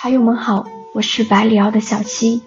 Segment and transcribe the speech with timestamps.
[0.00, 0.64] 茶友们好，
[0.94, 2.40] 我是百里瑶的小七，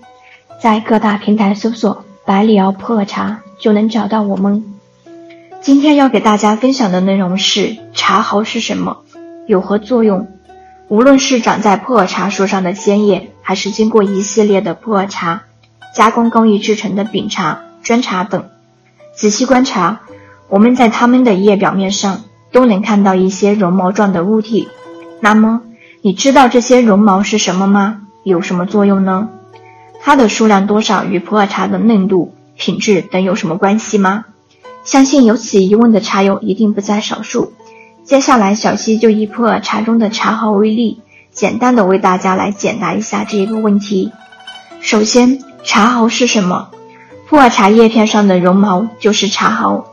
[0.62, 4.64] 在各大平台搜索“百里瑶普洱茶”就能找到我们。
[5.60, 9.04] 今天要给大家分享的内容是茶毫是什么，
[9.48, 10.30] 有何作用？
[10.88, 15.44] 无论是长在普洱茶树上的鲜叶，还是经过一系列的普洱茶
[15.94, 18.46] 加工工艺制成的饼茶、砖茶等，
[19.14, 20.00] 仔细观察，
[20.48, 22.24] 我们在它们的叶表面上
[22.54, 24.70] 都能看到一些绒毛状的物体。
[25.20, 25.62] 那么，
[26.04, 28.02] 你知道这些绒毛是什么吗？
[28.24, 29.30] 有什么作用呢？
[30.02, 34.26] 它的数量多少与普洱茶的嫩度、品质等有什么关系吗？
[34.84, 37.54] 相信有此疑问的茶友一定不在少数。
[38.04, 41.02] 接下来，小溪就以普洱茶中的茶毫为例，
[41.32, 44.12] 简单的为大家来解答一下这一个问题。
[44.80, 46.70] 首先，茶毫是什么？
[47.28, 49.86] 普洱茶叶片上的绒毛就是茶毫。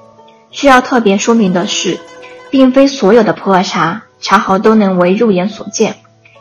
[0.51, 2.01] 需要特别说明的是，
[2.51, 4.05] 并非所有的普洱茶。
[4.21, 5.97] 茶毫都能为肉眼所见，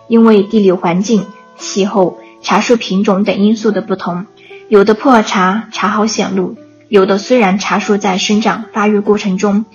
[0.08, 1.26] 因为地理环境、
[1.58, 4.26] 气候、茶树品种等因素的不同，
[4.68, 6.56] 有的普洱茶茶毫显露，
[6.90, 9.66] 有的虽然茶树在生长发育过程中，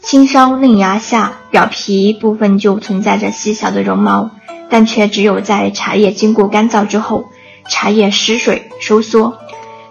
[0.00, 4.30] 青梢嫩芽下表皮部分就存在着细小的绒毛，
[4.70, 7.26] 但却只有在茶叶经过干燥之后，
[7.68, 9.38] 茶叶失水收缩，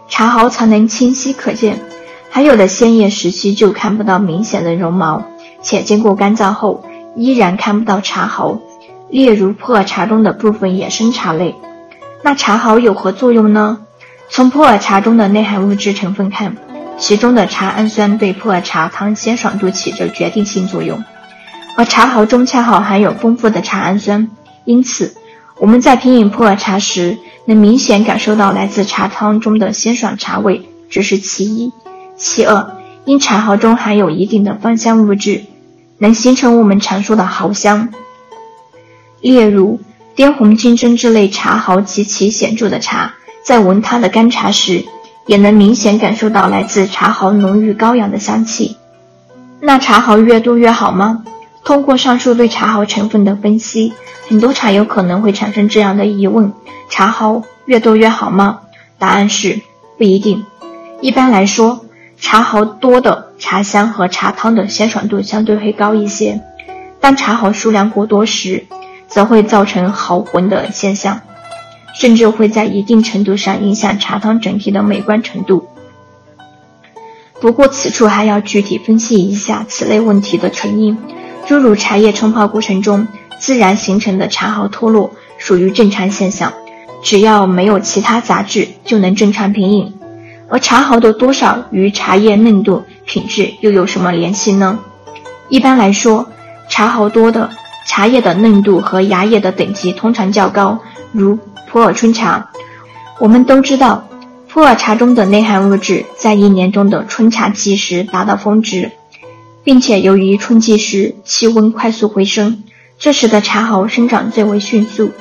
[0.10, 1.80] 茶毫才能清晰可见。
[2.30, 5.24] 还有的鲜叶时期就看不到明显的绒毛，
[5.62, 6.84] 且经过干燥后。
[7.16, 8.60] 依然看不到茶毫，
[9.10, 11.56] 例如普洱茶中的部分野生茶类。
[12.24, 13.80] 那茶毫有何作用呢？
[14.30, 16.56] 从普洱茶中的内含物质成分看，
[16.98, 21.04] 其中的茶氨酸对普洱茶汤鲜爽度起着决定性作用，
[21.76, 24.30] 而茶毫中恰好含有丰富的茶氨酸，
[24.66, 25.16] 因此
[25.60, 31.72] 我们在品饮普洱茶时，能明显感受到来自茶汤中的鲜爽茶味，这是其一。
[32.16, 35.44] 其二，因茶毫中含有一定的芳香物质。
[36.04, 37.88] 能形成我们常说的毫香，
[39.22, 39.80] 例如
[40.16, 44.84] 滇红、金针这类茶毫极其显著的茶，在闻它的干茶时，
[45.28, 48.76] 也能明显感受到来自茶毫浓郁高扬的香气。
[49.62, 51.24] 那茶毫越多越好吗？
[51.64, 53.94] 通过上述对茶毫成分的分析，
[54.28, 56.52] 很多茶友可能会产生这样的疑问：
[56.90, 58.60] 茶毫越多越好吗？
[59.00, 59.62] 答案是
[59.98, 60.44] 不一定。
[61.00, 61.83] 一般来说，
[62.24, 63.34] 茶毫多的。
[63.38, 66.40] 茶香和茶汤的鲜爽度相对会高一些，
[67.02, 68.66] 当茶毫数量过多时，
[69.10, 71.20] 则会造成毫浑的现象，
[71.94, 75.68] 甚至会在一定程度上影响茶汤整体的美观程度。
[77.42, 80.98] 不过，此处还要具体分析一下此类问题的成因，
[81.46, 83.06] 诸如茶叶冲泡过程中
[83.38, 86.54] 自然形成的茶毫脱落，属于正常现象，
[87.04, 89.94] 只要没有其他杂质，就能正常品饮。
[90.54, 92.84] 而茶毫的多少与茶叶嫩度。
[93.06, 94.78] 品质又有什么联系呢？
[95.50, 96.30] 一般来说，
[96.70, 97.50] 茶毫多的
[97.88, 100.80] 茶叶的嫩度和芽叶的等级通常较高，
[101.12, 102.52] 如普洱春茶。
[103.20, 104.08] 我们都知道，
[104.48, 108.92] 普洱茶中的内含物质在一年中的春茶季时达到峰值，
[109.64, 112.64] 并且由于春季时气温快速回升，
[113.00, 115.14] 这时的茶毫生长最为迅速，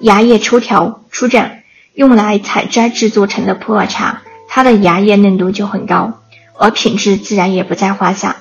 [0.00, 1.50] 芽叶抽条出绽，
[1.94, 6.18] 用来采摘制作成的普洱茶，它的芽叶嫩度就很高。
[6.58, 8.36] 而品质自然也不在话下，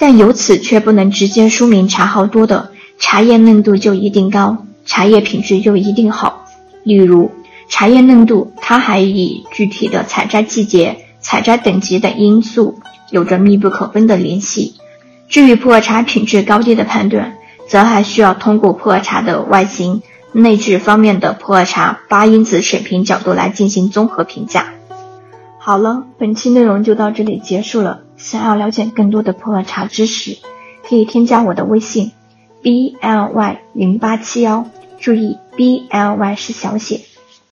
[0.00, 6.46] 但由此却不能直接说明茶毫多的茶叶嫩度就一定高，茶叶品质就一定好。
[6.82, 7.30] 例如，
[7.68, 14.74] 茶叶嫩度，它还与具体的采摘季节、采摘等级等因素有着密不可分的联系。
[15.28, 17.36] 至于普洱茶品质高低的判断，
[17.68, 20.02] 则还需要通过普洱茶的外形、
[20.32, 24.74] 内质方面的普洱茶八因子水平角度来进行综合评价。
[25.62, 28.00] 好了，本期内容就到这里结束了。
[28.16, 30.38] 想要了解更多的普洱茶知识，
[30.82, 32.12] 可以添加我的微信
[32.62, 34.64] b l y 零八七幺，
[34.98, 37.02] 注意 b l y 是小写。